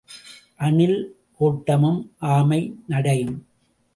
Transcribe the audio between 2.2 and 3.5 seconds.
ஆமை நடையும்.